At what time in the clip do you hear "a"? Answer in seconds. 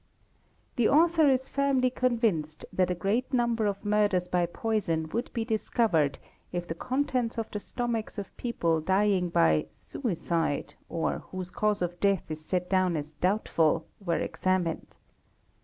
2.89-2.95